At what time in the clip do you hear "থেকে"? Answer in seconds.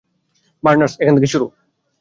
1.17-1.29